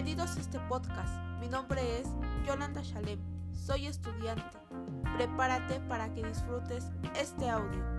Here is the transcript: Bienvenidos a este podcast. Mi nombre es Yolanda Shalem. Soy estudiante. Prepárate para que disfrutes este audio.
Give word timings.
Bienvenidos 0.00 0.36
a 0.36 0.40
este 0.40 0.60
podcast. 0.60 1.12
Mi 1.40 1.48
nombre 1.48 1.98
es 1.98 2.06
Yolanda 2.46 2.82
Shalem. 2.84 3.18
Soy 3.52 3.86
estudiante. 3.86 4.56
Prepárate 5.16 5.80
para 5.88 6.08
que 6.14 6.22
disfrutes 6.22 6.84
este 7.20 7.50
audio. 7.50 7.97